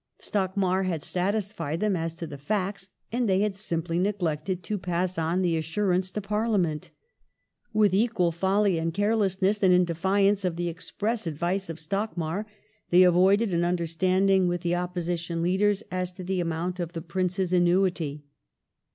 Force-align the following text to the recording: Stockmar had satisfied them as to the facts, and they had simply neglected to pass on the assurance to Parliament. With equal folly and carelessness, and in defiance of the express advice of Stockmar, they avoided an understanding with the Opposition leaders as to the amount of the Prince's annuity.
Stockmar 0.19 0.85
had 0.87 1.03
satisfied 1.03 1.79
them 1.79 1.95
as 1.95 2.15
to 2.15 2.25
the 2.25 2.39
facts, 2.39 2.89
and 3.11 3.29
they 3.29 3.41
had 3.41 3.53
simply 3.53 3.99
neglected 3.99 4.63
to 4.63 4.79
pass 4.79 5.15
on 5.15 5.43
the 5.43 5.55
assurance 5.55 6.09
to 6.09 6.19
Parliament. 6.19 6.89
With 7.71 7.93
equal 7.93 8.31
folly 8.31 8.79
and 8.79 8.95
carelessness, 8.95 9.61
and 9.61 9.71
in 9.71 9.85
defiance 9.85 10.43
of 10.43 10.55
the 10.55 10.69
express 10.69 11.27
advice 11.27 11.69
of 11.69 11.79
Stockmar, 11.79 12.47
they 12.89 13.03
avoided 13.03 13.53
an 13.53 13.63
understanding 13.63 14.47
with 14.47 14.61
the 14.61 14.73
Opposition 14.73 15.43
leaders 15.43 15.83
as 15.91 16.11
to 16.13 16.23
the 16.23 16.39
amount 16.39 16.79
of 16.79 16.93
the 16.93 17.01
Prince's 17.03 17.53
annuity. 17.53 18.23